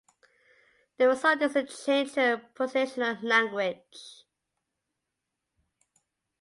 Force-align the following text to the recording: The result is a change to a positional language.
The 0.97 1.07
result 1.07 1.43
is 1.43 1.55
a 1.55 1.63
change 1.63 2.13
to 2.13 2.33
a 2.33 2.37
positional 2.57 3.21
language. 3.21 4.23